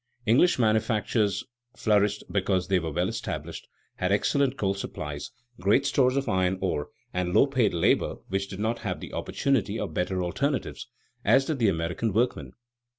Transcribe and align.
English 0.25 0.57
manufactures 0.57 1.43
flourished 1.77 2.23
because 2.31 2.69
they 2.69 2.79
were 2.79 2.89
well 2.91 3.07
established, 3.07 3.67
had 3.97 4.11
excellent 4.11 4.57
coal 4.57 4.73
supplies, 4.73 5.29
great 5.59 5.85
stores 5.85 6.17
of 6.17 6.27
iron 6.27 6.57
ore, 6.59 6.89
and 7.13 7.35
low 7.35 7.45
paid 7.45 7.71
labor 7.71 8.15
which 8.27 8.47
did 8.47 8.59
not 8.59 8.79
have 8.79 8.99
the 8.99 9.13
opportunity 9.13 9.77
of 9.77 9.93
better 9.93 10.23
alternatives, 10.23 10.87
as 11.23 11.45
did 11.45 11.59
the 11.59 11.69
American 11.69 12.11
workman. 12.13 12.53